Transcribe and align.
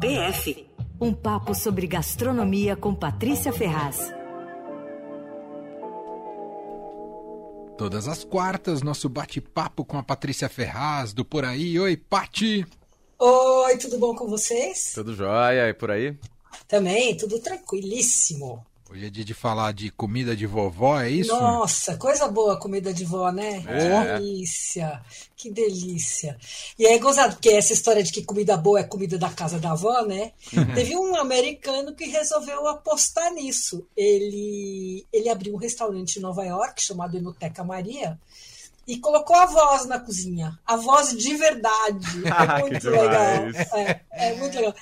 PF. 0.00 0.64
Um 1.00 1.12
papo 1.12 1.52
sobre 1.56 1.84
gastronomia 1.88 2.76
com 2.76 2.94
Patrícia 2.94 3.52
Ferraz. 3.52 4.14
Todas 7.76 8.06
as 8.06 8.22
quartas, 8.22 8.80
nosso 8.80 9.08
bate-papo 9.08 9.84
com 9.84 9.98
a 9.98 10.02
Patrícia 10.02 10.48
Ferraz, 10.48 11.12
do 11.12 11.24
Por 11.24 11.44
Aí. 11.44 11.78
Oi, 11.80 11.96
Pati! 11.96 12.64
Oi, 13.18 13.76
tudo 13.78 13.98
bom 13.98 14.14
com 14.14 14.28
vocês? 14.28 14.92
Tudo 14.94 15.16
jóia, 15.16 15.68
e 15.68 15.74
por 15.74 15.90
aí? 15.90 16.16
Também, 16.68 17.16
tudo 17.16 17.40
tranquilíssimo. 17.40 18.64
Hoje 18.98 19.06
é 19.06 19.10
dia 19.10 19.24
de 19.24 19.32
falar 19.32 19.72
de 19.72 19.92
comida 19.92 20.34
de 20.34 20.44
vovó, 20.44 21.00
é 21.00 21.08
isso? 21.08 21.30
Nossa, 21.32 21.96
coisa 21.96 22.26
boa 22.26 22.58
comida 22.58 22.92
de 22.92 23.04
vó, 23.04 23.30
né? 23.30 23.62
É. 23.68 23.78
Que 23.78 24.18
delícia, 24.18 25.02
que 25.36 25.50
delícia. 25.52 26.36
E 26.76 26.84
é 26.84 26.98
gozado, 26.98 27.34
porque 27.34 27.50
essa 27.50 27.72
história 27.72 28.02
de 28.02 28.10
que 28.10 28.24
comida 28.24 28.56
boa 28.56 28.80
é 28.80 28.82
comida 28.82 29.16
da 29.16 29.30
casa 29.30 29.60
da 29.60 29.70
avó, 29.70 30.02
né? 30.02 30.32
Teve 30.74 30.96
um 30.96 31.14
americano 31.14 31.94
que 31.94 32.06
resolveu 32.06 32.66
apostar 32.66 33.32
nisso. 33.32 33.86
Ele, 33.96 35.06
ele 35.12 35.28
abriu 35.28 35.54
um 35.54 35.58
restaurante 35.58 36.16
em 36.16 36.22
Nova 36.22 36.44
York 36.44 36.82
chamado 36.82 37.16
Enoteca 37.16 37.62
Maria 37.62 38.18
e 38.88 38.98
colocou 38.98 39.36
a 39.36 39.44
voz 39.44 39.84
na 39.84 40.00
cozinha. 40.00 40.58
A 40.66 40.74
voz 40.76 41.14
de 41.14 41.36
verdade. 41.36 42.06
Ah, 42.30 42.44
É 42.44 42.62
que 42.62 42.70
muito 42.70 42.90
legal. 42.90 43.22
É, 43.74 44.00
é 44.12 44.34
muito 44.36 44.56
legal. 44.56 44.74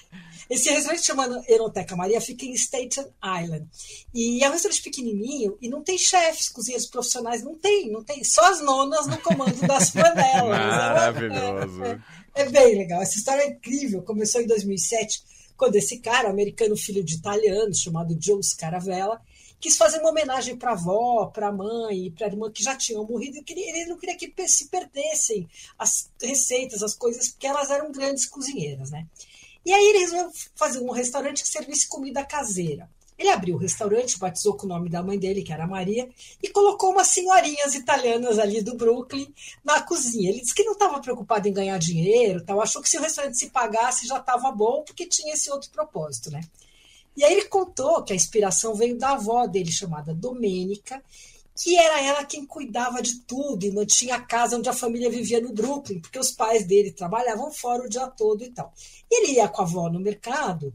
Esse 0.49 0.71
restaurante 0.71 1.05
chama 1.05 1.43
Enoteca 1.49 1.97
Maria 1.97 2.21
fica 2.21 2.45
em 2.45 2.55
Staten 2.55 3.07
Island. 3.43 3.67
E 4.15 4.45
é 4.45 4.49
um 4.49 4.53
restaurante 4.53 4.83
pequenininho 4.83 5.59
e 5.61 5.69
não 5.69 5.83
tem 5.83 5.99
chefes, 5.99 6.49
cozinheiros 6.49 6.87
profissionais, 6.87 7.43
não 7.43 7.57
tem, 7.57 7.91
não 7.91 8.05
tem. 8.05 8.23
Só 8.23 8.45
as 8.53 8.61
nonas 8.61 9.09
no 9.09 9.19
comando 9.19 9.61
das 9.67 9.91
panelas. 9.91 10.45
Maravilhoso. 10.49 11.83
É, 11.83 12.01
é, 12.37 12.43
é 12.43 12.49
bem 12.49 12.79
legal. 12.79 13.03
Essa 13.03 13.17
história 13.17 13.43
é 13.43 13.49
incrível. 13.49 14.03
Começou 14.03 14.41
em 14.41 14.47
2007, 14.47 15.23
quando 15.57 15.75
esse 15.75 15.99
cara, 15.99 16.31
americano 16.31 16.77
filho 16.77 17.03
de 17.03 17.17
italianos, 17.17 17.81
chamado 17.81 18.17
Joe 18.21 18.43
Scaravella, 18.43 19.21
quis 19.61 19.77
fazer 19.77 19.99
uma 20.01 20.11
homenagem 20.11 20.57
para 20.57 20.71
a 20.71 20.75
avó, 20.75 21.27
para 21.27 21.49
a 21.49 21.53
mãe 21.53 22.11
para 22.11 22.27
a 22.27 22.31
irmã 22.31 22.51
que 22.51 22.63
já 22.63 22.77
tinham 22.77 23.05
morrido. 23.05 23.43
queria- 23.43 23.69
Ele 23.71 23.87
não 23.87 23.99
queria 23.99 24.17
que 24.17 24.33
se 24.49 24.69
perdessem 24.69 25.49
as 25.79 26.09
receitas, 26.23 26.83
as 26.83 26.95
coisas, 26.95 27.29
porque 27.29 27.47
elas 27.47 27.71
eram 27.71 27.91
grandes 27.91 28.27
cozinheiras, 28.27 28.91
né? 28.91 29.07
E 29.65 29.73
aí 29.73 29.85
ele 29.85 29.99
resolveu 29.99 30.31
fazer 30.55 30.81
um 30.81 30.91
restaurante 30.93 31.43
que 31.43 31.49
servisse 31.49 31.89
comida 31.89 32.25
caseira. 32.25 32.89
Ele 33.19 33.31
abriu 33.31 33.57
o 33.57 33.59
restaurante, 33.59 34.19
batizou 34.19 34.55
com 34.59 34.67
o 34.67 34.69
nome 34.69 34.91
da 34.91 35.03
mãe 35.03 35.19
dele, 35.19 35.43
que 35.43 35.51
era 35.53 35.67
Maria, 35.67 36.07
e 36.43 36.49
colocou 36.51 36.91
umas 36.91 37.09
senhorinhas 37.09 37.75
italianas 37.75 38.39
ali 38.39 38.61
do 38.63 38.77
Brooklyn 38.77 39.27
na 39.65 39.81
cozinha. 39.83 40.29
Ele 40.29 40.41
disse 40.43 40.55
que 40.55 40.63
não 40.65 40.75
estava 40.75 41.01
preocupado 41.01 41.49
em 41.49 41.53
ganhar 41.53 41.79
dinheiro, 41.79 42.45
tal, 42.45 42.61
achou 42.61 42.83
que 42.83 42.89
se 42.91 42.99
o 42.99 43.01
restaurante 43.01 43.39
se 43.39 43.49
pagasse 43.49 44.07
já 44.07 44.19
estava 44.19 44.53
bom, 44.53 44.83
porque 44.83 45.07
tinha 45.07 45.33
esse 45.33 45.51
outro 45.51 45.71
propósito, 45.71 46.31
né? 46.31 46.43
E 47.17 47.25
aí 47.25 47.33
ele 47.33 47.49
contou 47.49 48.03
que 48.03 48.13
a 48.13 48.17
inspiração 48.17 48.75
veio 48.75 48.99
da 48.99 49.13
avó 49.13 49.47
dele, 49.47 49.73
chamada 49.73 50.15
Domênica, 50.15 51.03
que 51.57 51.79
era 51.79 52.03
ela 52.03 52.25
quem 52.25 52.45
cuidava 52.45 53.01
de 53.01 53.21
tudo 53.21 53.65
e 53.65 53.73
mantinha 53.73 54.17
a 54.17 54.21
casa 54.21 54.59
onde 54.59 54.69
a 54.69 54.75
família 54.75 55.09
vivia 55.09 55.41
no 55.41 55.53
Brooklyn, 55.53 56.01
porque 56.01 56.19
os 56.19 56.31
pais 56.31 56.67
dele 56.67 56.93
trabalhavam 56.93 57.51
fora 57.51 57.85
o 57.85 57.89
dia 57.89 58.07
todo 58.09 58.45
e 58.45 58.51
tal. 58.51 58.73
Ele 59.11 59.33
ia 59.33 59.49
com 59.49 59.63
a 59.63 59.65
avó 59.65 59.89
no 59.89 59.99
mercado 59.99 60.73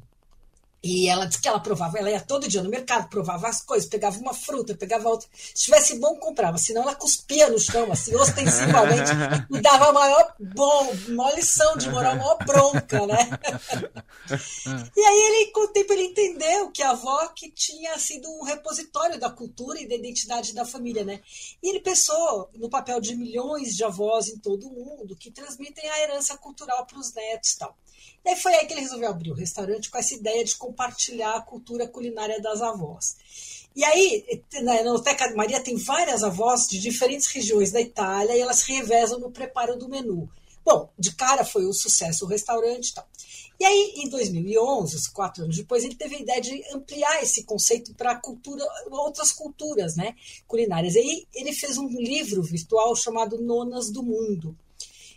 e 0.83 1.07
ela 1.07 1.25
disse 1.25 1.39
que 1.39 1.47
ela 1.47 1.59
provava, 1.59 1.99
ela 1.99 2.09
ia 2.09 2.19
todo 2.19 2.47
dia 2.47 2.63
no 2.63 2.69
mercado, 2.69 3.07
provava 3.07 3.47
as 3.47 3.61
coisas, 3.61 3.87
pegava 3.87 4.17
uma 4.17 4.33
fruta, 4.33 4.75
pegava 4.75 5.09
outra. 5.09 5.27
Se 5.33 5.65
tivesse 5.65 5.99
bom, 5.99 6.15
comprava, 6.15 6.57
senão 6.57 6.81
ela 6.81 6.95
cuspia 6.95 7.49
no 7.49 7.59
chão, 7.59 7.91
assim, 7.91 8.15
ostensivamente, 8.15 9.11
e 9.51 9.61
dava 9.61 9.89
a 9.89 9.93
maior, 9.93 10.35
bom, 10.39 10.93
maior 11.09 11.35
lição 11.35 11.77
de 11.77 11.87
moral, 11.87 12.13
a 12.13 12.15
maior 12.15 12.37
bronca, 12.45 13.05
né? 13.05 13.29
E 14.95 15.01
aí 15.01 15.21
ele, 15.21 15.51
com 15.51 15.61
o 15.61 15.67
tempo, 15.67 15.91
ele 15.91 16.03
entendeu 16.03 16.71
que 16.71 16.81
a 16.81 16.91
avó 16.91 17.27
que 17.35 17.51
tinha 17.51 17.97
sido 17.99 18.29
um 18.29 18.43
repositório 18.43 19.19
da 19.19 19.29
cultura 19.29 19.79
e 19.79 19.87
da 19.87 19.95
identidade 19.95 20.53
da 20.53 20.63
família, 20.63 21.03
né? 21.03 21.21
E 21.61 21.69
ele 21.69 21.81
pensou 21.81 22.49
no 22.55 22.69
papel 22.69 23.01
de 23.01 23.15
milhões 23.15 23.75
de 23.75 23.83
avós 23.83 24.29
em 24.29 24.37
todo 24.37 24.67
o 24.67 24.71
mundo 24.71 25.17
que 25.17 25.31
transmitem 25.31 25.89
a 25.89 25.99
herança 25.99 26.37
cultural 26.37 26.85
para 26.85 26.99
os 26.99 27.13
netos 27.13 27.51
e 27.51 27.57
tal. 27.59 27.75
E 28.23 28.29
aí 28.29 28.35
foi 28.35 28.53
aí 28.53 28.65
que 28.65 28.73
ele 28.73 28.81
resolveu 28.81 29.09
abrir 29.09 29.31
o 29.31 29.35
restaurante 29.35 29.89
com 29.89 29.97
essa 29.97 30.13
ideia 30.13 30.43
de 30.43 30.55
compartilhar 30.71 31.35
a 31.35 31.41
cultura 31.41 31.87
culinária 31.87 32.41
das 32.41 32.61
avós. 32.61 33.17
E 33.75 33.83
aí, 33.83 34.41
na 34.63 34.77
Enoteca 34.77 35.27
de 35.27 35.35
Maria 35.35 35.61
tem 35.61 35.75
várias 35.75 36.23
avós 36.23 36.67
de 36.67 36.79
diferentes 36.79 37.27
regiões 37.27 37.71
da 37.71 37.79
Itália 37.79 38.35
e 38.35 38.39
elas 38.39 38.63
revezam 38.63 39.19
no 39.19 39.31
preparo 39.31 39.77
do 39.77 39.87
menu. 39.87 40.29
Bom, 40.63 40.89
de 40.97 41.13
cara 41.15 41.43
foi 41.43 41.65
um 41.65 41.73
sucesso 41.73 42.25
o 42.25 42.27
restaurante 42.27 42.89
e 42.89 42.93
tal. 42.93 43.07
E 43.59 43.65
aí, 43.65 43.93
em 43.97 44.09
2011, 44.09 44.95
uns 44.95 45.07
quatro 45.07 45.43
anos 45.43 45.55
depois, 45.55 45.83
ele 45.83 45.95
teve 45.95 46.15
a 46.15 46.19
ideia 46.19 46.41
de 46.41 46.63
ampliar 46.73 47.21
esse 47.21 47.43
conceito 47.43 47.93
para 47.93 48.15
cultura, 48.15 48.65
outras 48.89 49.31
culturas 49.31 49.95
né, 49.95 50.15
culinárias. 50.47 50.95
E 50.95 50.99
aí 50.99 51.27
ele 51.33 51.53
fez 51.53 51.77
um 51.77 51.87
livro 51.87 52.41
virtual 52.41 52.95
chamado 52.95 53.39
Nonas 53.39 53.91
do 53.91 54.03
Mundo. 54.03 54.57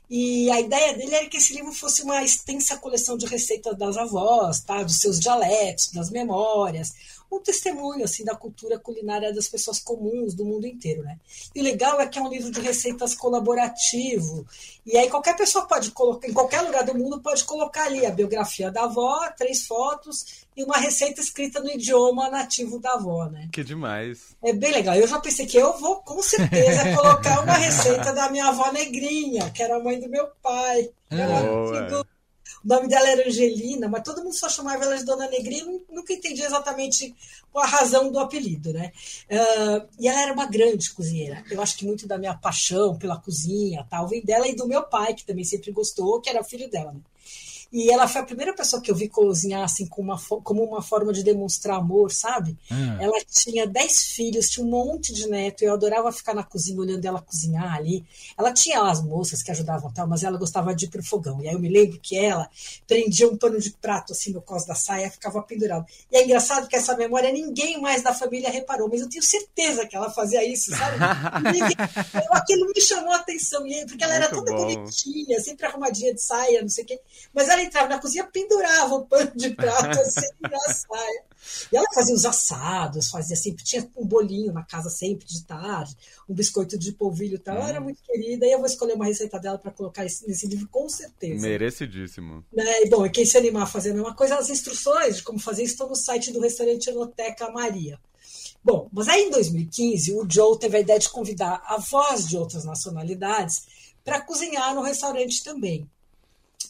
E 0.09 0.51
a 0.51 0.61
ideia 0.61 0.95
dele 0.97 1.15
era 1.15 1.29
que 1.29 1.39
esse 1.39 1.55
livro 1.55 1.73
fosse 1.73 2.03
uma 2.03 2.23
extensa 2.23 2.77
coleção 2.77 3.17
de 3.17 3.27
receitas 3.27 3.77
das 3.77 3.97
avós, 3.97 4.61
tá? 4.61 4.83
dos 4.83 5.01
seus 5.01 5.19
dialetos, 5.19 5.91
das 5.93 6.11
memórias, 6.11 6.93
um 7.37 7.41
testemunho 7.41 8.05
assim 8.05 8.25
da 8.25 8.35
cultura 8.35 8.79
culinária 8.79 9.33
das 9.33 9.49
pessoas 9.49 9.79
comuns 9.79 10.35
do 10.35 10.45
mundo 10.45 10.67
inteiro, 10.67 11.03
né? 11.03 11.19
E 11.55 11.61
o 11.61 11.65
legal 11.65 12.01
é 12.01 12.07
que 12.07 12.19
é 12.19 12.23
um 12.23 12.29
livro 12.29 12.51
de 12.51 12.61
receitas 12.61 13.15
colaborativo. 13.15 14.47
E 14.87 14.97
aí 14.97 15.09
qualquer 15.09 15.37
pessoa 15.37 15.67
pode 15.67 15.91
colocar, 15.91 16.29
em 16.29 16.33
qualquer 16.33 16.61
lugar 16.61 16.85
do 16.85 16.97
mundo 16.97 17.21
pode 17.21 17.45
colocar 17.45 17.85
ali 17.85 18.05
a 18.05 18.11
biografia 18.11 18.71
da 18.71 18.85
avó, 18.85 19.29
três 19.37 19.67
fotos 19.67 20.45
e 20.57 20.63
uma 20.63 20.77
receita 20.77 21.21
escrita 21.21 21.61
no 21.61 21.71
idioma 21.71 22.31
nativo 22.31 22.79
da 22.79 22.93
avó, 22.93 23.27
né? 23.27 23.49
Que 23.53 23.65
demais. 23.65 24.37
É 24.43 24.53
bem 24.53 24.73
legal. 24.73 24.95
Eu 24.95 25.09
já 25.09 25.19
pensei 25.19 25.47
que 25.47 25.57
eu 25.57 25.77
vou 25.79 25.97
com 25.97 26.23
certeza 26.23 26.95
colocar 26.95 27.41
uma 27.41 27.55
receita 27.59 28.13
da 28.13 28.31
minha 28.31 28.47
avó 28.47 28.71
negrinha, 28.71 29.51
que 29.51 29.63
era 29.63 29.77
a 29.77 29.81
mãe 29.81 29.99
do 29.99 30.09
meu 30.09 30.29
pai. 30.43 30.91
Era 31.11 31.43
Boa. 31.43 32.05
O 32.65 32.69
nome 32.69 32.89
dela 32.89 33.09
era 33.11 33.29
Angelina, 33.29 33.89
mas 33.89 34.03
todo 34.03 34.23
mundo 34.25 34.35
só 34.35 34.49
chamava 34.49 34.85
ela 34.85 34.97
de 34.97 35.05
Dona 35.05 35.29
Negrinha. 35.29 35.65
Nunca 35.91 36.13
entendi 36.13 36.43
exatamente 36.43 37.15
a 37.55 37.67
razão 37.67 38.11
do 38.11 38.19
apelido, 38.19 38.73
né? 38.73 38.91
Ah, 39.31 39.87
e 40.01 40.09
ela 40.09 40.23
era 40.23 40.33
uma 40.33 40.47
grande 40.47 40.91
cozinheira. 40.93 41.45
Eu 41.51 41.61
acho 41.61 41.77
que 41.77 41.85
muito 41.85 42.07
da 42.07 42.17
minha 42.17 42.35
paixão 42.35 42.97
pela 42.99 43.21
cozinha 43.21 43.87
tal 43.91 44.09
vem 44.09 44.25
dela 44.25 44.49
e 44.49 44.57
do 44.57 44.67
meu 44.67 44.83
pai, 44.83 45.15
que 45.15 45.25
também 45.25 45.45
sempre 45.45 45.71
gostou, 45.73 46.21
que 46.21 46.31
era 46.31 46.43
filho 46.43 46.71
dela, 46.71 46.93
né? 46.93 47.01
E 47.73 47.91
ela 47.91 48.07
foi 48.07 48.21
a 48.21 48.25
primeira 48.25 48.53
pessoa 48.55 48.81
que 48.81 48.91
eu 48.91 48.95
vi 48.95 49.09
cozinhar 49.09 49.63
assim 49.65 49.87
com 49.87 50.01
uma, 50.03 50.21
como 50.43 50.63
uma 50.63 50.81
forma 50.81 51.13
de 51.13 51.23
demonstrar 51.25 51.77
amor, 51.79 52.13
sabe? 52.13 52.57
Hum. 52.71 52.97
Ela 53.01 53.19
tinha 53.29 53.67
dez 53.67 54.03
filhos, 54.05 54.49
tinha 54.49 54.65
um 54.65 54.71
monte 54.71 55.13
de 55.13 55.27
neto, 55.29 55.63
eu 55.63 55.73
adorava 55.75 56.13
ficar 56.13 56.35
na 56.35 56.45
cozinha 56.45 56.79
olhando 56.79 57.05
ela 57.05 57.21
cozinhar 57.21 57.75
ali. 57.75 58.05
Ela 58.39 58.53
tinha 58.53 58.81
as 58.83 59.03
moças 59.03 59.43
que 59.43 59.51
ajudavam 59.51 59.93
tal, 59.93 60.07
mas 60.07 60.23
ela 60.23 60.39
gostava 60.39 60.75
de 60.75 60.85
ir 60.85 60.89
pro 60.89 61.03
fogão. 61.03 61.41
E 61.43 61.49
aí 61.49 61.55
eu 61.55 61.59
me 61.61 61.69
lembro 61.69 61.99
que 62.01 62.17
ela 62.17 62.49
prendia 62.87 63.29
um 63.29 63.37
pano 63.37 63.59
de 63.59 63.71
prato 63.73 64.13
assim 64.13 64.33
no 64.33 64.41
cos 64.41 64.65
da 64.65 64.75
saia, 64.75 65.11
ficava 65.11 65.43
pendurado. 65.43 65.85
E 66.13 66.17
é 66.17 66.25
engraçado 66.25 66.69
que 66.69 66.77
essa 66.77 66.97
memória 66.97 67.33
ninguém 67.33 67.81
mais 67.81 68.03
da 68.03 68.15
família 68.15 68.51
reparou, 68.51 68.89
mas 68.89 69.01
eu 69.01 69.09
tenho 69.09 69.23
certeza 69.23 69.87
que 69.87 69.97
ela 69.97 70.11
fazia 70.11 70.45
isso, 70.45 70.71
sabe? 70.71 70.97
Ninguém- 71.53 71.77
aquilo 72.31 72.67
me 72.75 72.81
chamou 72.81 73.13
a 73.13 73.17
atenção, 73.17 73.67
e- 73.67 73.85
porque 73.87 74.05
ela 74.05 74.15
era 74.15 74.31
Muito 74.31 74.45
toda 74.45 74.53
bom. 74.57 74.75
bonitinha, 74.75 75.41
sempre 75.41 75.67
arrumadinha 75.67 76.15
de 76.15 76.23
saia, 76.23 76.63
não 76.63 76.69
sei 76.69 76.85
o 76.85 76.87
quê. 76.87 77.01
Mas 77.35 77.49
ela 77.55 77.63
entrava 77.63 77.89
na 77.89 77.99
cozinha, 77.99 78.25
pendurava 78.25 78.95
o 78.95 79.07
pano 79.07 79.33
de 79.35 79.51
prato 79.51 79.99
assim 80.01 80.27
na 80.41 80.59
saia. 80.61 81.25
E 81.71 81.77
ela 81.77 81.87
fazia 81.95 82.15
os 82.15 82.25
assados, 82.25 83.11
fazia 83.11 83.37
sempre, 83.37 83.63
tinha 83.65 83.89
um 83.97 84.07
bolinho 84.07 84.53
na 84.53 84.63
casa 84.63 84.89
sempre 84.89 85.27
de 85.27 85.45
tarde, 85.45 85.95
um 86.29 86.35
biscoito 86.35 86.79
de 86.79 86.93
polvilho 86.93 87.35
e 87.35 87.39
tal. 87.39 87.57
Ela 87.57 87.69
era 87.69 87.81
muito 87.81 88.01
querida, 88.03 88.47
e 88.47 88.53
eu 88.53 88.59
vou 88.59 88.67
escolher 88.67 88.95
uma 88.95 89.05
receita 89.05 89.39
dela 89.39 89.59
para 89.59 89.71
colocar 89.71 90.05
esse- 90.07 90.27
nesse 90.27 90.47
livro 90.47 90.67
com 90.69 90.89
certeza. 90.89 91.47
Merecidíssimo. 91.47 92.45
Né? 92.53 92.83
E, 92.83 92.89
bom, 92.89 93.05
e 93.05 93.11
quem 93.11 93.27
se 93.27 93.37
animar 93.37 93.65
a 93.65 93.67
fazer 93.67 93.91
a 93.91 93.95
mesma 93.95 94.15
coisa, 94.15 94.37
as 94.37 94.49
instruções 94.49 95.17
de 95.17 95.23
como 95.23 95.39
fazer 95.39 95.63
isso 95.65 95.75
estão 95.75 95.89
no 95.89 95.97
site 95.97 96.33
do 96.33 96.41
restaurante 96.41 96.89
Enoteca 96.89 97.51
Maria. 97.51 97.99
Bom, 98.63 98.89
mas 98.91 99.09
aí 99.09 99.25
em 99.25 99.31
2015, 99.31 100.13
o 100.15 100.27
Joe 100.31 100.59
teve 100.59 100.79
a 100.79 100.81
ideia 100.81 100.99
de 100.99 101.11
convidar 101.11 101.63
avós 101.67 102.27
de 102.27 102.39
outras 102.39 102.65
nacionalidades 102.65 103.67
para 104.03 104.23
cozinhar 104.23 104.75
no 104.75 104.81
restaurante 104.83 105.45
também. 105.45 105.87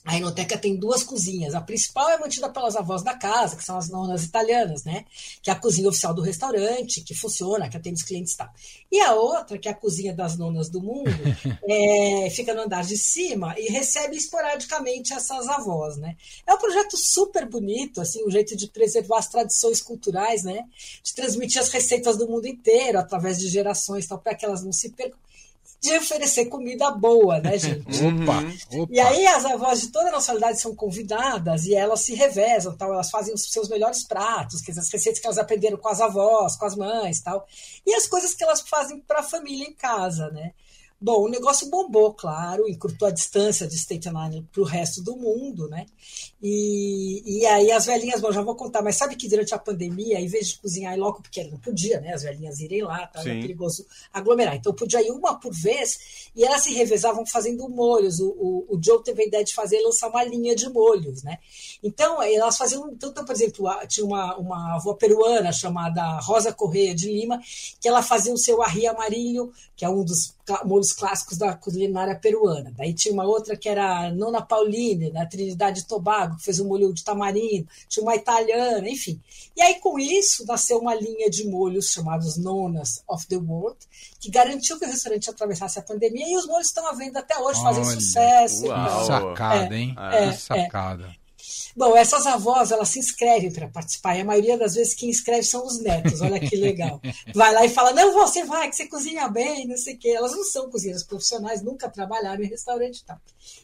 A 0.04 0.18
Enoteca 0.18 0.58
tem 0.58 0.76
duas 0.76 1.02
cozinhas. 1.02 1.54
A 1.54 1.62
principal 1.62 2.10
é 2.10 2.18
mantida 2.18 2.50
pelas 2.50 2.76
avós 2.76 3.02
da 3.02 3.14
casa, 3.14 3.56
que 3.56 3.64
são 3.64 3.78
as 3.78 3.88
nonas 3.88 4.22
italianas, 4.22 4.84
né? 4.84 5.06
Que 5.42 5.48
é 5.48 5.52
a 5.54 5.58
cozinha 5.58 5.88
oficial 5.88 6.12
do 6.12 6.20
restaurante, 6.20 7.00
que 7.00 7.14
funciona, 7.14 7.70
que 7.70 7.76
atende 7.76 8.02
os 8.02 8.06
clientes 8.06 8.34
e 8.34 8.36
tal. 8.36 8.50
E 8.92 9.00
a 9.00 9.14
outra, 9.14 9.56
que 9.56 9.66
é 9.66 9.70
a 9.70 9.74
cozinha 9.74 10.12
das 10.12 10.36
nonas 10.36 10.68
do 10.68 10.82
mundo, 10.82 11.10
é, 11.66 12.28
fica 12.30 12.52
no 12.52 12.62
andar 12.62 12.84
de 12.84 12.98
cima 12.98 13.58
e 13.58 13.70
recebe 13.70 14.14
esporadicamente 14.14 15.14
essas 15.14 15.48
avós, 15.48 15.96
né? 15.96 16.16
É 16.46 16.52
um 16.52 16.58
projeto 16.58 16.98
super 16.98 17.46
bonito, 17.48 18.02
assim, 18.02 18.26
um 18.26 18.30
jeito 18.30 18.54
de 18.54 18.68
preservar 18.68 19.20
as 19.20 19.28
tradições 19.28 19.80
culturais, 19.80 20.44
né? 20.44 20.64
De 21.02 21.14
transmitir 21.14 21.62
as 21.62 21.70
receitas 21.70 22.18
do 22.18 22.28
mundo 22.28 22.46
inteiro 22.46 22.98
através 22.98 23.38
de 23.38 23.48
gerações, 23.48 24.06
tal, 24.06 24.18
para 24.18 24.34
que 24.34 24.44
elas 24.44 24.62
não 24.62 24.72
se 24.72 24.90
percam. 24.90 25.18
De 25.84 25.98
oferecer 25.98 26.46
comida 26.46 26.90
boa, 26.90 27.40
né, 27.40 27.58
gente? 27.58 28.02
Opa, 28.04 28.42
opa. 28.78 28.92
E 28.92 28.98
aí 28.98 29.26
as 29.26 29.44
avós 29.44 29.82
de 29.82 29.88
toda 29.88 30.08
a 30.08 30.12
nacionalidade 30.12 30.60
são 30.60 30.74
convidadas 30.74 31.66
e 31.66 31.74
elas 31.74 32.00
se 32.00 32.14
revezam, 32.14 32.76
tal, 32.76 32.92
elas 32.92 33.10
fazem 33.10 33.34
os 33.34 33.50
seus 33.50 33.68
melhores 33.68 34.06
pratos, 34.06 34.62
que 34.62 34.70
as 34.70 34.90
receitas 34.90 35.20
que 35.20 35.26
elas 35.26 35.38
aprenderam 35.38 35.76
com 35.76 35.88
as 35.88 36.00
avós, 36.00 36.56
com 36.56 36.64
as 36.64 36.74
mães, 36.74 37.20
tal, 37.20 37.46
e 37.86 37.94
as 37.94 38.06
coisas 38.06 38.34
que 38.34 38.42
elas 38.42 38.62
fazem 38.62 39.00
para 39.00 39.20
a 39.20 39.22
família 39.22 39.66
em 39.66 39.74
casa, 39.74 40.30
né? 40.30 40.52
Bom, 41.00 41.24
o 41.24 41.28
negócio 41.28 41.68
bombou, 41.68 42.14
claro, 42.14 42.68
encurtou 42.68 43.08
a 43.08 43.10
distância 43.10 43.66
de 43.66 43.76
Staten 43.76 44.12
Island 44.12 44.48
para 44.50 44.62
o 44.62 44.64
resto 44.64 45.02
do 45.02 45.16
mundo, 45.16 45.68
né? 45.68 45.84
E, 46.42 47.22
e 47.40 47.46
aí 47.46 47.70
as 47.72 47.84
velhinhas, 47.84 48.20
bom, 48.20 48.32
já 48.32 48.40
vou 48.40 48.54
contar, 48.54 48.80
mas 48.82 48.96
sabe 48.96 49.16
que 49.16 49.28
durante 49.28 49.54
a 49.54 49.58
pandemia, 49.58 50.20
em 50.20 50.26
vez 50.26 50.48
de 50.48 50.58
cozinhar 50.58 50.96
logo, 50.96 51.20
porque 51.20 51.44
não 51.44 51.58
podia, 51.58 52.00
né? 52.00 52.14
As 52.14 52.22
velhinhas 52.22 52.58
irem 52.60 52.82
lá, 52.82 53.06
tá? 53.06 53.20
era 53.20 53.40
perigoso 53.40 53.84
aglomerar. 54.12 54.54
Então 54.56 54.72
podia 54.72 55.02
ir 55.02 55.10
uma 55.10 55.38
por 55.38 55.52
vez 55.52 56.30
e 56.34 56.44
elas 56.44 56.62
se 56.62 56.72
revezavam 56.72 57.26
fazendo 57.26 57.68
molhos. 57.68 58.20
O, 58.20 58.28
o, 58.28 58.76
o 58.76 58.80
Joe 58.82 59.02
teve 59.02 59.24
a 59.24 59.26
ideia 59.26 59.44
de 59.44 59.52
fazer 59.52 59.80
lançar 59.80 60.08
uma 60.08 60.24
linha 60.24 60.54
de 60.54 60.68
molhos, 60.70 61.22
né? 61.22 61.38
Então 61.82 62.22
elas 62.22 62.56
faziam, 62.56 62.90
então, 62.90 63.12
por 63.12 63.32
exemplo, 63.32 63.66
tinha 63.88 64.06
uma, 64.06 64.36
uma 64.36 64.76
avó 64.76 64.94
peruana 64.94 65.52
chamada 65.52 66.18
Rosa 66.20 66.52
Correia 66.52 66.94
de 66.94 67.12
Lima, 67.12 67.40
que 67.80 67.88
ela 67.88 68.02
fazia 68.02 68.32
o 68.32 68.38
seu 68.38 68.62
arri 68.62 68.86
amarillo, 68.86 69.52
que 69.76 69.84
é 69.84 69.88
um 69.88 70.04
dos 70.04 70.34
molhos 70.64 70.83
clássicos 70.92 71.38
da 71.38 71.54
culinária 71.54 72.14
peruana. 72.14 72.72
Daí 72.76 72.92
tinha 72.92 73.12
uma 73.14 73.24
outra 73.24 73.56
que 73.56 73.68
era 73.68 74.10
Nona 74.12 74.42
Pauline, 74.42 75.10
da 75.10 75.26
Trinidade 75.26 75.80
e 75.80 75.84
Tobago, 75.86 76.36
que 76.36 76.44
fez 76.44 76.60
um 76.60 76.68
molho 76.68 76.92
de 76.92 77.02
tamarindo. 77.04 77.68
Tinha 77.88 78.02
uma 78.02 78.14
italiana, 78.14 78.88
enfim. 78.88 79.20
E 79.56 79.62
aí, 79.62 79.74
com 79.80 79.98
isso, 79.98 80.44
nasceu 80.46 80.78
uma 80.78 80.94
linha 80.94 81.30
de 81.30 81.46
molhos 81.48 81.90
chamados 81.90 82.36
Nonas 82.36 83.02
of 83.08 83.26
the 83.28 83.36
World, 83.36 83.78
que 84.20 84.30
garantiu 84.30 84.78
que 84.78 84.84
o 84.84 84.88
restaurante 84.88 85.30
atravessasse 85.30 85.78
a 85.78 85.82
pandemia. 85.82 86.28
E 86.28 86.36
os 86.36 86.46
molhos 86.46 86.66
estão 86.68 86.86
à 86.86 86.92
venda 86.92 87.20
até 87.20 87.38
hoje, 87.38 87.62
fazem 87.62 87.84
Olha, 87.84 87.94
sucesso. 87.94 88.66
uau. 88.66 88.86
Então, 88.88 89.06
Sacada, 89.06 89.74
É, 89.74 89.78
hein? 89.78 89.94
é, 89.98 90.30
que 90.30 90.36
sacada. 90.38 91.23
Bom, 91.76 91.96
essas 91.96 92.26
avós, 92.26 92.70
elas 92.70 92.88
se 92.88 92.98
inscrevem 92.98 93.50
para 93.50 93.68
participar, 93.68 94.16
e 94.16 94.20
a 94.20 94.24
maioria 94.24 94.56
das 94.56 94.74
vezes 94.74 94.94
quem 94.94 95.10
inscreve 95.10 95.42
são 95.42 95.66
os 95.66 95.80
netos, 95.80 96.20
olha 96.20 96.38
que 96.38 96.56
legal. 96.56 97.00
Vai 97.34 97.52
lá 97.52 97.64
e 97.64 97.68
fala, 97.68 97.92
não, 97.92 98.12
você 98.12 98.44
vai, 98.44 98.68
que 98.68 98.76
você 98.76 98.86
cozinha 98.86 99.28
bem, 99.28 99.66
não 99.66 99.76
sei 99.76 99.94
o 99.94 99.98
quê. 99.98 100.10
Elas 100.10 100.32
não 100.32 100.44
são 100.44 100.70
cozinheiras 100.70 101.02
profissionais, 101.02 101.62
nunca 101.62 101.88
trabalharam 101.88 102.42
em 102.42 102.48
restaurante 102.48 102.98
e 102.98 103.04
tal. 103.04 103.18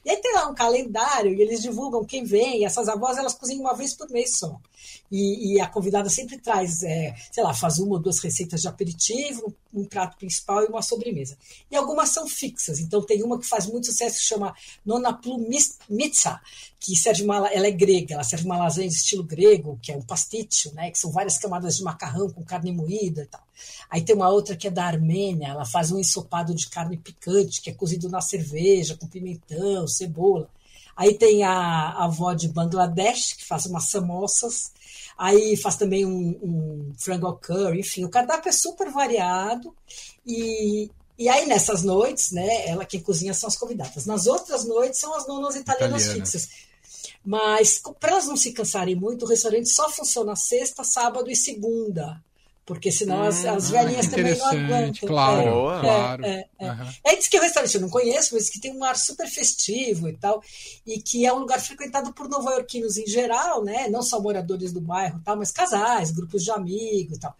E 0.04 0.10
aí 0.10 0.16
tem 0.16 0.34
lá 0.34 0.48
um 0.48 0.54
calendário, 0.54 1.32
e 1.32 1.40
eles 1.40 1.62
divulgam 1.62 2.04
quem 2.04 2.24
vem, 2.24 2.60
e 2.60 2.64
essas 2.64 2.88
avós, 2.88 3.16
elas 3.16 3.34
cozinham 3.34 3.62
uma 3.62 3.74
vez 3.74 3.94
por 3.94 4.10
mês 4.10 4.36
só. 4.38 4.58
E, 5.10 5.54
e 5.54 5.60
a 5.60 5.66
convidada 5.66 6.08
sempre 6.08 6.38
traz, 6.38 6.82
é, 6.82 7.14
sei 7.32 7.42
lá, 7.42 7.52
faz 7.52 7.78
uma 7.78 7.94
ou 7.94 7.98
duas 7.98 8.20
receitas 8.20 8.60
de 8.62 8.68
aperitivo, 8.68 9.54
um 9.72 9.84
prato 9.84 10.16
principal 10.16 10.62
e 10.62 10.66
uma 10.66 10.82
sobremesa. 10.82 11.36
E 11.70 11.76
algumas 11.76 12.10
são 12.10 12.28
fixas, 12.28 12.80
então 12.80 13.02
tem 13.02 13.22
uma 13.22 13.38
que 13.38 13.46
faz 13.46 13.66
muito 13.66 13.86
sucesso, 13.86 14.18
que 14.18 14.24
chama 14.24 14.54
Nona 14.84 15.12
Plu 15.12 15.38
Mitza, 15.88 16.40
que 16.78 16.96
serve 16.96 17.22
uma, 17.22 17.48
ela 17.48 17.66
é 17.66 17.70
grega, 17.70 18.14
ela 18.14 18.24
serve 18.24 18.44
uma 18.44 18.56
lasanha 18.56 18.88
de 18.88 18.94
estilo 18.94 19.22
grego, 19.22 19.78
que 19.82 19.92
é 19.92 19.96
um 19.96 20.02
pasticho, 20.02 20.72
né, 20.74 20.90
que 20.90 20.98
são 20.98 21.10
várias 21.10 21.38
camadas 21.38 21.76
de 21.76 21.82
macarrão 21.82 22.30
com 22.30 22.44
carne 22.44 22.72
moída 22.72 23.22
e 23.22 23.26
tal. 23.26 23.42
Aí 23.88 24.02
tem 24.02 24.14
uma 24.14 24.28
outra 24.28 24.56
que 24.56 24.66
é 24.66 24.70
da 24.70 24.84
Armênia, 24.84 25.48
ela 25.48 25.64
faz 25.64 25.90
um 25.90 25.98
ensopado 25.98 26.54
de 26.54 26.68
carne 26.68 26.96
picante, 26.96 27.60
que 27.60 27.70
é 27.70 27.72
cozido 27.72 28.08
na 28.08 28.20
cerveja, 28.20 28.96
com 28.96 29.06
pimentão, 29.06 29.86
cebola. 29.86 30.48
Aí 30.96 31.14
tem 31.14 31.44
a, 31.44 31.52
a 31.52 32.04
avó 32.04 32.32
de 32.32 32.48
Bangladesh, 32.48 33.34
que 33.34 33.46
faz 33.46 33.66
umas 33.66 33.88
samosas. 33.90 34.72
Aí 35.16 35.56
faz 35.56 35.76
também 35.76 36.06
um, 36.06 36.38
um 36.42 36.92
frango 36.98 37.26
ao 37.26 37.36
curry, 37.36 37.80
enfim, 37.80 38.04
o 38.04 38.08
cardápio 38.08 38.48
é 38.48 38.52
super 38.52 38.90
variado. 38.90 39.74
E, 40.26 40.90
e 41.18 41.28
aí, 41.28 41.46
nessas 41.46 41.82
noites, 41.82 42.32
né, 42.32 42.66
ela 42.66 42.86
quem 42.86 43.00
cozinha 43.00 43.34
são 43.34 43.48
as 43.48 43.56
convidadas. 43.56 44.06
Nas 44.06 44.26
outras 44.26 44.64
noites 44.64 44.98
são 44.98 45.14
as 45.14 45.26
nonas 45.26 45.56
italianas 45.56 46.04
Italiana. 46.04 46.26
fixas. 46.26 46.48
Mas, 47.24 47.82
para 48.00 48.12
elas 48.12 48.26
não 48.26 48.36
se 48.36 48.52
cansarem 48.52 48.94
muito, 48.94 49.24
o 49.24 49.28
restaurante 49.28 49.68
só 49.68 49.90
funciona 49.90 50.34
sexta, 50.34 50.82
sábado 50.82 51.30
e 51.30 51.36
segunda. 51.36 52.22
Porque 52.70 52.92
senão 52.92 53.22
as, 53.24 53.44
as 53.44 53.66
Ah, 53.74 53.82
velhinhas 53.82 54.06
também 54.06 54.38
não 54.38 54.46
aguentam. 54.46 55.08
claro, 55.08 55.40
É, 55.40 55.50
Boa. 55.50 55.80
claro. 55.80 56.24
é, 56.24 56.46
é. 56.60 56.68
Aham. 56.68 56.94
É 57.02 57.16
diz 57.16 57.26
que 57.26 57.36
é 57.36 57.40
um 57.40 57.42
restaurante 57.42 57.74
eu 57.74 57.80
não 57.80 57.90
conheço, 57.90 58.32
mas 58.36 58.48
que 58.48 58.60
tem 58.60 58.72
um 58.72 58.84
ar 58.84 58.96
super 58.96 59.26
festivo 59.26 60.08
e 60.08 60.16
tal, 60.16 60.40
e 60.86 61.02
que 61.02 61.26
é 61.26 61.32
um 61.32 61.38
lugar 61.40 61.60
frequentado 61.60 62.12
por 62.12 62.28
nova-iorquinos 62.28 62.96
em 62.96 63.08
geral, 63.08 63.64
né? 63.64 63.88
Não 63.88 64.02
só 64.04 64.20
moradores 64.20 64.72
do 64.72 64.80
bairro, 64.80 65.20
tal, 65.24 65.36
mas 65.36 65.50
casais, 65.50 66.12
grupos 66.12 66.44
de 66.44 66.52
amigos 66.52 67.16
e 67.16 67.20
tal. 67.20 67.34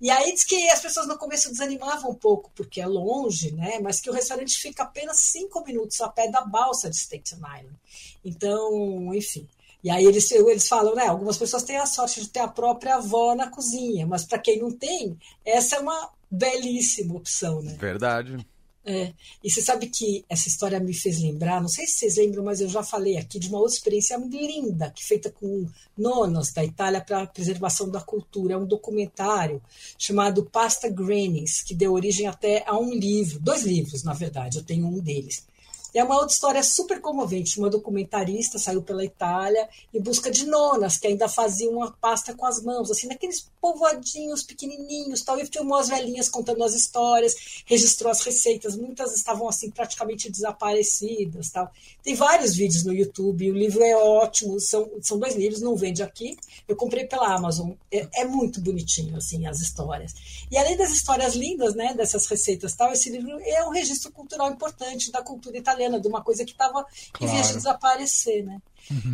E 0.00 0.10
aí 0.10 0.32
diz 0.32 0.42
que 0.42 0.56
as 0.70 0.80
pessoas 0.80 1.06
no 1.06 1.18
começo 1.18 1.50
desanimavam 1.50 2.10
um 2.10 2.14
pouco, 2.14 2.50
porque 2.54 2.80
é 2.80 2.86
longe, 2.86 3.52
né? 3.52 3.78
Mas 3.82 4.00
que 4.00 4.08
o 4.08 4.12
restaurante 4.14 4.56
fica 4.56 4.84
apenas 4.84 5.18
cinco 5.18 5.62
minutos 5.66 6.00
a 6.00 6.08
pé 6.08 6.30
da 6.30 6.40
balsa 6.40 6.88
de 6.88 6.96
Staten 6.96 7.36
Island. 7.40 7.76
Então, 8.24 9.12
enfim. 9.14 9.46
E 9.82 9.90
aí 9.90 10.04
eles, 10.04 10.30
eles 10.30 10.68
falam, 10.68 10.94
né? 10.94 11.06
Algumas 11.06 11.36
pessoas 11.36 11.64
têm 11.64 11.76
a 11.76 11.86
sorte 11.86 12.20
de 12.20 12.28
ter 12.28 12.40
a 12.40 12.48
própria 12.48 12.96
avó 12.96 13.34
na 13.34 13.50
cozinha, 13.50 14.06
mas 14.06 14.24
para 14.24 14.38
quem 14.38 14.60
não 14.60 14.70
tem, 14.70 15.18
essa 15.44 15.76
é 15.76 15.80
uma 15.80 16.10
belíssima 16.30 17.14
opção, 17.14 17.60
né? 17.60 17.76
Verdade. 17.78 18.46
É, 18.84 19.12
e 19.44 19.50
você 19.50 19.62
sabe 19.62 19.86
que 19.86 20.24
essa 20.28 20.48
história 20.48 20.80
me 20.80 20.92
fez 20.92 21.20
lembrar, 21.20 21.60
não 21.60 21.68
sei 21.68 21.86
se 21.86 21.98
vocês 21.98 22.16
lembram, 22.16 22.42
mas 22.42 22.60
eu 22.60 22.68
já 22.68 22.82
falei 22.82 23.16
aqui 23.16 23.38
de 23.38 23.48
uma 23.48 23.58
outra 23.58 23.76
experiência 23.76 24.16
linda, 24.16 24.90
que 24.90 25.04
feita 25.04 25.30
com 25.30 25.68
nonas 25.96 26.52
da 26.52 26.64
Itália 26.64 27.00
para 27.00 27.22
a 27.22 27.26
preservação 27.26 27.88
da 27.88 28.00
cultura. 28.00 28.54
É 28.54 28.56
um 28.56 28.66
documentário 28.66 29.62
chamado 29.96 30.44
Pasta 30.44 30.88
Grannies, 30.88 31.62
que 31.62 31.76
deu 31.76 31.92
origem 31.92 32.26
até 32.26 32.64
a 32.66 32.76
um 32.76 32.92
livro, 32.92 33.38
dois 33.38 33.62
livros, 33.62 34.02
na 34.02 34.14
verdade, 34.14 34.58
eu 34.58 34.64
tenho 34.64 34.86
um 34.86 34.98
deles. 34.98 35.46
É 35.94 36.02
uma 36.02 36.16
outra 36.16 36.32
história 36.32 36.62
super 36.62 37.00
comovente. 37.00 37.58
Uma 37.58 37.68
documentarista 37.68 38.58
saiu 38.58 38.82
pela 38.82 39.04
Itália 39.04 39.68
em 39.92 40.00
busca 40.00 40.30
de 40.30 40.46
nonas 40.46 40.96
que 40.96 41.06
ainda 41.06 41.28
faziam 41.28 41.82
a 41.82 41.90
pasta 41.90 42.34
com 42.34 42.46
as 42.46 42.62
mãos, 42.62 42.90
assim, 42.90 43.06
naqueles 43.06 43.50
povoadinhos 43.60 44.42
pequenininhos, 44.42 45.22
tal. 45.22 45.38
E 45.38 45.46
filmou 45.46 45.76
as 45.76 45.88
velhinhas 45.88 46.28
contando 46.28 46.64
as 46.64 46.74
histórias, 46.74 47.62
registrou 47.66 48.10
as 48.10 48.22
receitas. 48.22 48.76
Muitas 48.76 49.14
estavam 49.14 49.48
assim 49.48 49.70
praticamente 49.70 50.30
desaparecidas, 50.30 51.50
tal. 51.50 51.70
Tem 52.02 52.14
vários 52.14 52.56
vídeos 52.56 52.84
no 52.84 52.92
YouTube. 52.94 53.50
O 53.50 53.54
livro 53.54 53.82
é 53.82 53.94
ótimo. 53.94 54.58
São, 54.60 54.90
são 55.02 55.18
dois 55.18 55.36
livros, 55.36 55.60
não 55.60 55.76
vende 55.76 56.02
aqui. 56.02 56.38
Eu 56.66 56.74
comprei 56.74 57.06
pela 57.06 57.34
Amazon. 57.34 57.72
É, 57.90 58.22
é 58.22 58.24
muito 58.24 58.60
bonitinho 58.60 59.16
assim 59.16 59.46
as 59.46 59.60
histórias. 59.60 60.14
E 60.50 60.56
além 60.56 60.76
das 60.76 60.90
histórias 60.90 61.34
lindas, 61.34 61.74
né, 61.74 61.92
dessas 61.94 62.26
receitas, 62.26 62.74
tal, 62.74 62.92
esse 62.92 63.10
livro 63.10 63.38
é 63.40 63.64
um 63.64 63.70
registro 63.70 64.10
cultural 64.10 64.50
importante 64.50 65.12
da 65.12 65.22
cultura 65.22 65.58
italiana 65.58 65.81
de 65.90 66.08
uma 66.08 66.22
coisa 66.22 66.44
que 66.44 66.52
estava 66.52 66.84
em 67.20 67.26
vias 67.26 67.32
de 67.32 67.42
Claro. 67.42 67.56
desaparecer, 67.56 68.44
né? 68.44 68.60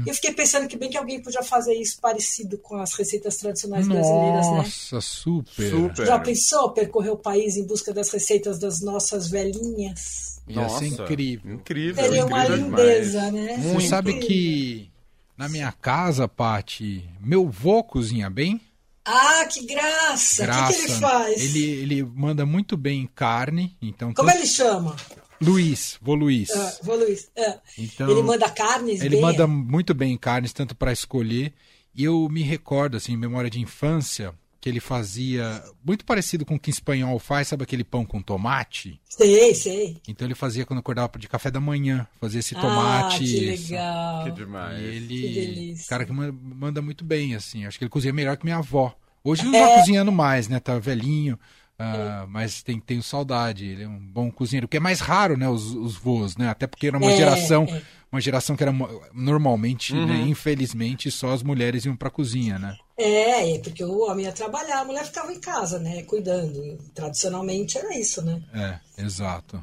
Eu 0.06 0.14
fiquei 0.14 0.32
pensando 0.32 0.66
que 0.66 0.76
bem 0.78 0.88
que 0.88 0.96
alguém 0.96 1.20
podia 1.22 1.42
fazer 1.42 1.74
isso 1.74 2.00
parecido 2.00 2.56
com 2.58 2.76
as 2.76 2.94
receitas 2.94 3.36
tradicionais 3.36 3.86
brasileiras, 3.86 4.46
né? 4.46 4.56
Nossa, 4.56 5.00
super. 5.02 5.70
Super. 5.70 6.06
Já 6.06 6.18
pensou 6.18 6.70
percorrer 6.70 7.10
o 7.10 7.16
país 7.18 7.56
em 7.56 7.66
busca 7.66 7.92
das 7.92 8.08
receitas 8.10 8.58
das 8.58 8.80
nossas 8.80 9.28
velhinhas? 9.28 10.40
Ia 10.48 10.68
ser 10.70 10.86
incrível. 10.86 11.54
Incrível. 11.54 12.02
Seria 12.04 12.24
uma 12.24 12.44
incrível 12.44 12.64
lindeza, 12.68 13.20
demais. 13.26 13.32
né? 13.34 13.56
Você 13.62 13.68
Muito 13.74 13.88
sabe 13.88 14.12
lindo. 14.12 14.26
que 14.26 14.90
na 15.36 15.48
minha 15.50 15.70
casa, 15.70 16.26
Pati, 16.26 17.08
meu 17.20 17.48
vô 17.50 17.84
cozinha 17.84 18.30
bem? 18.30 18.60
Ah, 19.04 19.44
que 19.46 19.64
graça! 19.66 20.44
O 20.44 20.68
que, 20.68 20.74
que 20.76 20.82
ele 20.92 21.00
faz? 21.00 21.40
Ele, 21.42 21.64
ele 21.64 22.02
manda 22.02 22.44
muito 22.46 22.76
bem 22.76 23.02
em 23.02 23.06
carne, 23.06 23.76
então 23.80 24.12
Como 24.14 24.28
tanto- 24.28 24.38
ele 24.40 24.46
chama? 24.46 24.96
Luiz, 25.40 25.98
vô 26.02 26.14
Luiz. 26.14 26.50
Ah, 26.50 26.78
vô 26.82 26.94
Luiz. 26.96 27.30
Ah, 27.38 27.58
Então, 27.78 28.10
ele 28.10 28.22
manda 28.22 28.48
carnes 28.50 29.00
ele 29.00 29.10
bem? 29.16 29.20
manda 29.20 29.46
muito 29.46 29.94
bem 29.94 30.12
em 30.12 30.16
carnes, 30.18 30.52
tanto 30.52 30.74
para 30.74 30.92
escolher. 30.92 31.52
E 31.94 32.04
eu 32.04 32.28
me 32.28 32.42
recordo, 32.42 32.96
assim, 32.96 33.16
memória 33.16 33.50
de 33.50 33.60
infância, 33.60 34.32
que 34.60 34.68
ele 34.68 34.80
fazia 34.80 35.62
muito 35.84 36.04
parecido 36.04 36.44
com 36.44 36.56
o 36.56 36.58
que 36.58 36.70
espanhol 36.70 37.18
faz, 37.18 37.48
sabe 37.48 37.62
aquele 37.62 37.84
pão 37.84 38.04
com 38.04 38.20
tomate? 38.20 39.00
Sei, 39.08 39.54
sei. 39.54 39.96
Então 40.08 40.26
ele 40.26 40.34
fazia 40.34 40.66
quando 40.66 40.80
acordava 40.80 41.10
de 41.18 41.28
café 41.28 41.50
da 41.50 41.60
manhã, 41.60 42.06
fazia 42.20 42.40
esse 42.40 42.56
ah, 42.56 42.60
tomate. 42.60 43.18
que 43.18 43.24
isso. 43.52 43.70
legal. 43.72 44.22
Que 44.24 44.28
E 44.28 44.32
demais. 44.32 44.78
Que 44.78 44.84
ele, 44.84 45.28
delícia. 45.34 45.86
cara 45.88 46.04
que 46.04 46.12
ma- 46.12 46.32
manda 46.32 46.82
muito 46.82 47.04
bem, 47.04 47.34
assim. 47.36 47.64
Acho 47.66 47.78
que 47.78 47.84
ele 47.84 47.90
cozinha 47.90 48.12
melhor 48.12 48.36
que 48.36 48.44
minha 48.44 48.56
avó. 48.58 48.94
Hoje 49.22 49.44
não 49.44 49.54
É. 49.54 49.66
tá 49.68 49.78
cozinhando 49.80 50.10
mais, 50.12 50.48
né? 50.48 50.58
Tá 50.60 50.78
velhinho. 50.78 51.38
Ah, 51.78 52.26
mas 52.28 52.62
tem, 52.62 52.80
tenho 52.80 53.02
saudade. 53.02 53.64
Ele 53.66 53.84
é 53.84 53.88
um 53.88 53.98
bom 53.98 54.30
cozinheiro. 54.30 54.66
Porque 54.66 54.76
é 54.78 54.80
mais 54.80 55.00
raro, 55.00 55.36
né? 55.36 55.48
Os, 55.48 55.72
os 55.74 55.94
voos, 55.96 56.36
né? 56.36 56.48
Até 56.48 56.66
porque 56.66 56.86
era 56.88 56.98
uma 56.98 57.10
É, 57.12 57.16
geração. 57.16 57.64
é. 57.64 57.82
Uma 58.10 58.22
geração 58.22 58.56
que 58.56 58.62
era 58.62 58.72
normalmente, 59.12 59.92
Uhum. 59.92 60.06
né, 60.06 60.20
infelizmente, 60.22 61.10
só 61.10 61.30
as 61.30 61.42
mulheres 61.42 61.84
iam 61.84 61.94
pra 61.94 62.08
cozinha, 62.08 62.58
né? 62.58 62.74
É, 62.96 63.54
é, 63.54 63.58
porque 63.58 63.84
o 63.84 63.98
homem 64.10 64.24
ia 64.24 64.32
trabalhar, 64.32 64.80
a 64.80 64.84
mulher 64.84 65.04
ficava 65.04 65.30
em 65.32 65.38
casa, 65.38 65.78
né? 65.78 66.02
Cuidando. 66.04 66.78
Tradicionalmente 66.94 67.76
era 67.76 67.96
isso, 67.98 68.22
né? 68.24 68.42
É, 68.54 69.02
exato. 69.04 69.62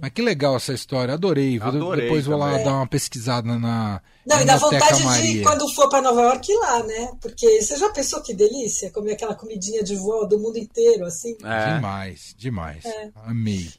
Mas 0.00 0.10
que 0.10 0.20
legal 0.22 0.56
essa 0.56 0.72
história, 0.72 1.14
adorei. 1.14 1.58
Adorei 1.60 2.04
Depois 2.06 2.26
vou 2.26 2.36
lá 2.36 2.50
também. 2.50 2.64
dar 2.64 2.72
uma 2.74 2.86
pesquisada 2.86 3.58
na. 3.58 4.00
Não, 4.26 4.40
e 4.40 4.44
dá 4.44 4.56
vontade 4.56 4.98
de, 4.98 5.04
Maria. 5.04 5.42
quando 5.44 5.68
for 5.74 5.88
para 5.88 6.02
Nova 6.02 6.20
York, 6.22 6.50
ir 6.50 6.56
lá, 6.58 6.82
né? 6.82 7.10
Porque 7.20 7.62
você 7.62 7.76
já 7.76 7.88
pensou 7.90 8.20
que 8.22 8.34
delícia? 8.34 8.90
Comer 8.90 9.12
aquela 9.12 9.34
comidinha 9.34 9.82
de 9.84 9.94
vó 9.96 10.24
do 10.24 10.38
mundo 10.38 10.58
inteiro, 10.58 11.04
assim? 11.06 11.36
É. 11.44 11.74
Demais, 11.74 12.34
demais. 12.36 12.84
É. 12.84 13.10
Amei. 13.24 13.70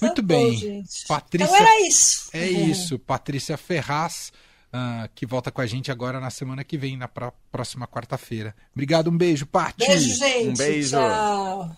Muito 0.00 0.14
Tá 0.16 0.22
bom, 0.22 0.26
bem. 0.28 0.56
gente. 0.56 1.06
Patrícia- 1.06 1.44
Então 1.46 1.56
era 1.66 1.86
isso. 1.88 2.30
É 2.32 2.46
isso, 2.46 2.98
Patrícia 2.98 3.56
Ferraz, 3.58 4.32
ah, 4.72 5.08
que 5.14 5.26
volta 5.26 5.50
com 5.50 5.60
a 5.60 5.66
gente 5.66 5.90
agora 5.90 6.18
na 6.20 6.30
semana 6.30 6.64
que 6.64 6.78
vem, 6.78 6.96
na 6.96 7.06
pró- 7.08 7.32
próxima 7.52 7.86
quarta-feira. 7.86 8.54
Obrigado, 8.72 9.10
um 9.10 9.16
beijo, 9.18 9.44
Paty. 9.46 9.86
Beijo, 9.86 10.14
gente. 10.16 10.48
Um 10.48 10.54
beijo. 10.54 10.96
Tchau. 10.96 11.76